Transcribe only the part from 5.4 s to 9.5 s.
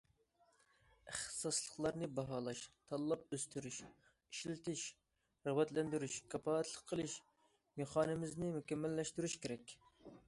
رىغبەتلەندۈرۈش، كاپالەتلىك قىلىش مېخانىزمىنى مۇكەممەللەشتۈرۈش